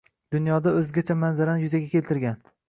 [0.35, 2.43] dunyoda o‘zgacha manzarani yuzaga keltirgan